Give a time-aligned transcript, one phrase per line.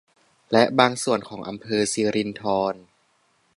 [0.51, 2.75] และบางส่วนของอำเภอสิรินธร